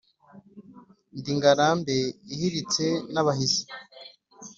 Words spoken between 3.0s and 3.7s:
n’abahizi